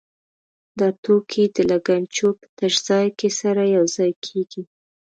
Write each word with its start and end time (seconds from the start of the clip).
دا 0.79 0.87
توکي 1.03 1.43
د 1.55 1.57
لګنچو 1.71 2.27
په 2.39 2.45
تش 2.57 2.73
ځای 2.87 3.07
کې 3.17 3.29
سره 3.39 3.61
یو 3.75 3.85
ځای 3.95 4.11
کېږي. 4.25 4.63